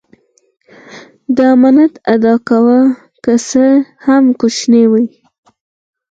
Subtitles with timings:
[1.35, 2.79] د امانت ادا کوه
[3.23, 3.65] که څه
[4.05, 5.05] هم کوچنی وي.